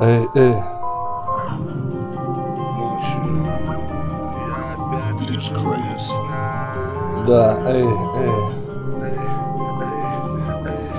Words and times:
Эй, 0.00 0.28
эй, 0.34 0.54
да, 7.28 7.56
эй, 7.68 7.86
эй, 8.16 8.54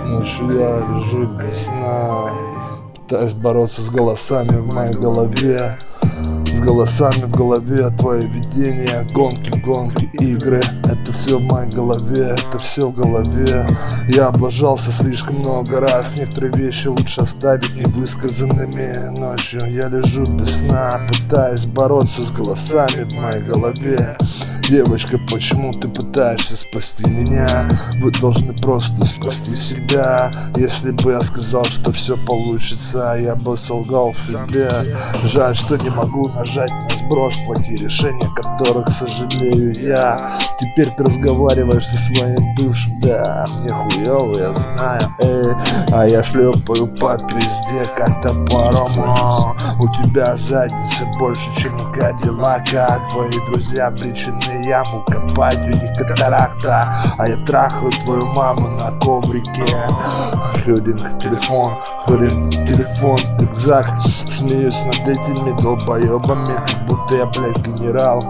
Ночью 0.06 0.52
я 0.52 0.80
лежу 0.80 1.26
без 1.26 1.66
сна, 1.66 2.32
пытаюсь 3.08 3.34
бороться 3.34 3.82
с 3.84 3.90
голосами 3.90 4.58
в 4.58 4.74
моей 4.74 4.94
голове. 4.94 5.78
С 6.52 6.60
голосами 6.60 7.26
в 7.26 7.32
голове, 7.32 7.90
твои 8.00 8.22
видения, 8.22 9.06
гонки, 9.14 9.60
гонки, 9.60 10.10
игры. 10.20 10.64
Это 10.86 11.14
все 11.14 11.38
в 11.38 11.44
моей 11.44 11.70
голове, 11.70 12.36
это 12.36 12.58
все 12.58 12.88
в 12.88 12.96
голове. 12.96 13.68
Я 14.10 14.28
облажался 14.28 14.92
слишком 14.92 15.38
много 15.38 15.80
раз 15.80 16.18
Некоторые 16.18 16.54
вещи 16.54 16.88
лучше 16.88 17.22
оставить 17.22 17.76
невысказанными. 17.76 19.20
Ночью 19.20 19.72
я 19.72 19.88
лежу 19.88 20.24
без 20.24 20.50
сна 20.66 21.02
Пытаясь 21.08 21.66
бороться 21.66 22.24
с 22.24 22.32
голосами 22.32 23.04
в 23.04 23.14
моей 23.14 23.44
голове 23.44 24.18
Девочка, 24.70 25.20
почему 25.30 25.72
ты 25.74 25.88
пытаешься 25.88 26.56
спасти 26.58 27.08
меня? 27.08 27.70
Вы 28.02 28.10
должны 28.10 28.52
просто 28.54 29.06
спасти 29.06 29.56
себя. 29.56 30.32
Если 30.56 30.90
бы 30.90 31.12
я 31.12 31.22
сказал, 31.22 31.66
что 31.66 31.92
все 31.92 32.18
получится 32.26 33.16
Я 33.20 33.36
бы 33.36 33.58
солгал 33.58 34.16
себе. 34.16 34.68
Жаль, 35.24 35.56
что 35.56 35.78
не 35.78 35.92
могу 35.92 36.30
нажать 36.30 36.72
на 36.72 36.90
сброс 36.98 37.36
Плохие 37.46 37.78
решения, 37.78 38.28
которых 38.36 38.90
сожалею 38.90 39.72
я. 39.80 40.18
Теперь 40.58 40.90
ты 40.96 41.04
разговариваешь 41.04 41.86
со 41.86 41.98
своим 42.00 42.56
бывшим. 42.56 43.00
Да, 43.02 43.46
мне 43.60 43.70
хуёво, 43.70 44.40
я 44.40 44.54
знаю. 44.54 45.16
Эй, 45.20 45.54
а 45.92 46.08
я 46.08 46.24
шлепаю 46.24 46.88
по 46.96 47.16
пизде, 47.18 47.86
как 47.96 48.22
топором. 48.24 48.92
О, 48.98 49.56
У 49.80 49.88
тебя 50.02 50.36
задница 50.38 51.06
больше, 51.20 51.56
чем 51.58 51.76
у 51.76 51.94
Кадиллака. 51.94 53.00
Твои 53.12 53.46
друзья 53.52 53.92
причины 53.92 54.55
яму 54.64 55.04
копать 55.06 55.60
У 55.60 55.70
них 55.70 55.94
катаракта 55.98 56.94
А 57.18 57.28
я 57.28 57.38
трахаю 57.46 57.92
твою 58.04 58.26
маму 58.28 58.70
на 58.70 58.92
коврике 59.00 59.66
Хёдинг, 60.64 61.20
телефон, 61.20 61.76
ходим, 62.06 62.50
телефон, 62.50 63.20
рюкзак 63.40 63.88
Смеюсь 64.30 64.84
над 64.86 65.08
этими 65.08 65.56
долбоебами 65.62 66.56
Как 66.56 66.86
будто 66.88 67.16
я, 67.16 67.26
блядь, 67.26 67.58
генерал. 67.60 68.22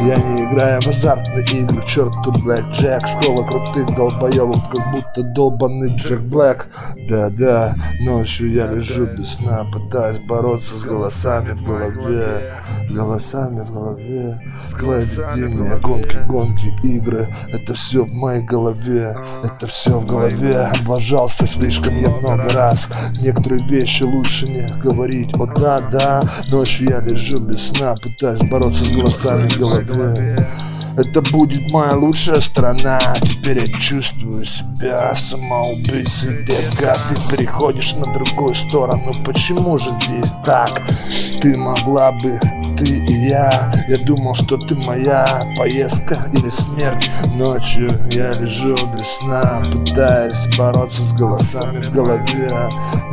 Я 0.00 0.16
не 0.16 0.44
играю 0.44 0.80
в 0.82 0.86
азартные 0.88 1.44
игры 1.44 1.82
К 1.82 1.84
черту, 1.84 2.32
блядь, 2.42 2.66
Джек. 2.72 3.00
Школа 3.06 3.46
крутых 3.46 3.86
долбоебов 3.94 4.68
Как 4.70 4.92
будто 4.92 5.22
долбанный 5.22 5.94
Джек 5.96 6.20
Блэк. 6.20 6.66
Да-да, 7.08 7.76
ночью 8.00 8.50
я 8.50 8.66
лежу 8.66 9.06
без 9.06 9.34
сна 9.34 9.64
Пытаюсь 9.72 10.18
бороться 10.18 10.74
с 10.74 10.84
голосами 10.84 11.52
в 11.52 11.62
голове. 11.62 12.54
Голосами 12.90 13.60
в 13.60 13.72
голове. 13.72 14.40
Твои 14.78 15.04
видения, 15.76 16.26
гонки, 16.26 16.26
гонки, 16.28 16.86
игры. 16.86 17.34
Это 17.48 17.74
все 17.74 18.04
в 18.04 18.12
моей 18.12 18.42
голове. 18.42 19.16
Это 19.42 19.66
все 19.66 19.98
в 19.98 20.06
голове. 20.06 20.70
Облажался 20.80 21.46
слишком 21.46 21.98
я 22.00 22.10
много 22.10 22.48
раз. 22.50 22.88
Некоторые 23.20 23.64
вещи 23.66 24.02
лучше 24.02 24.46
не 24.46 24.66
говорить. 24.80 25.34
О 25.36 25.46
да, 25.46 25.78
да, 25.78 26.22
ночью 26.50 26.88
я 26.90 27.00
лежу 27.00 27.38
без 27.40 27.68
сна 27.68 27.94
Пытаюсь 28.02 28.40
бороться 28.40 28.84
с 28.84 28.88
голосами 28.88 29.48
в 29.48 29.58
голове. 29.58 30.48
Это 30.96 31.22
будет 31.22 31.72
моя 31.72 31.96
лучшая 31.96 32.40
страна 32.40 33.16
Теперь 33.20 33.60
я 33.60 33.66
чувствую 33.66 34.44
себя 34.44 35.12
самоубийцей. 35.14 36.44
Детка, 36.44 36.96
ты 37.08 37.36
переходишь 37.36 37.94
на 37.94 38.12
другую 38.14 38.54
сторону. 38.54 39.12
Почему 39.24 39.76
же 39.78 39.90
здесь 40.02 40.32
так? 40.44 40.82
Ты 41.40 41.56
могла 41.58 42.12
бы, 42.12 42.40
ты 42.76 42.84
и 42.84 43.28
я. 43.28 43.72
Я 43.88 43.98
думал, 43.98 44.34
что 44.34 44.56
ты 44.56 44.74
моя 44.74 45.40
поездка 45.56 46.18
или 46.32 46.48
смерть. 46.48 47.10
Ночью 47.34 47.90
я 48.10 48.32
лежу 48.32 48.74
без 48.94 49.06
сна 49.18 49.62
Пытаясь 49.72 50.56
бороться 50.56 51.02
с 51.02 51.12
голосами 51.12 51.82
в 51.82 51.92
голове. 51.92 52.48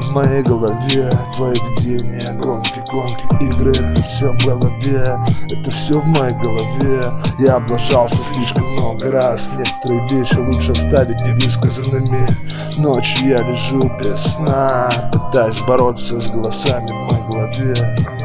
В 0.02 0.12
моей 0.14 0.44
голове 0.44 1.12
твои 1.36 1.58
видения 1.60 2.32
Гонки, 2.34 2.82
гонки, 2.92 3.44
игры 3.44 3.74
Это 3.74 4.04
все 4.04 4.32
в 4.34 4.46
голове. 4.46 5.18
Это 5.50 5.72
все 5.72 6.00
в 6.00 6.06
моей 6.08 6.34
голове. 6.36 7.12
Я 7.40 7.56
облажался 7.56 8.18
слишком 8.34 8.66
много 8.74 9.12
раз. 9.12 9.52
Некоторые 9.58 10.08
вещи 10.10 10.36
лучше 10.36 10.72
оставить 10.72 11.22
невысказанными. 11.22 12.28
Ночью 12.78 13.28
я 13.28 13.38
лежу 13.38 13.80
без 14.04 14.20
сна 14.22 14.90
Пытаюсь 15.12 15.60
бороться 15.62 16.20
с 16.20 16.32
голосами 16.32 16.88
в 16.88 17.12
моей 17.12 17.28
голове 17.28 18.21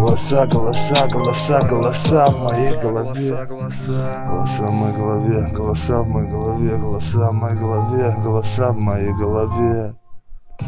Голоса, 0.00 0.46
голоса, 0.46 1.06
голоса, 1.08 1.60
голоса 1.68 2.26
в 2.30 2.38
моей 2.38 2.74
голове. 2.80 3.46
Голоса, 3.46 4.66
в 4.66 4.72
моей 4.72 4.96
голове, 4.96 5.50
голоса 5.52 6.02
в 6.02 6.08
моей 6.08 6.26
голове, 6.26 6.76
голоса 6.78 7.30
в 7.30 7.34
моей 7.34 7.56
голове, 7.58 8.14
голоса 8.24 8.72
в 8.72 8.78
моей 8.78 9.12
голове 9.12 9.94